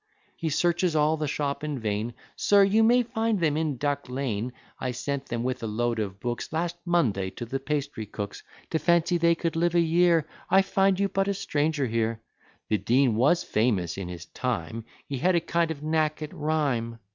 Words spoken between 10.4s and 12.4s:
I find you're but a stranger here.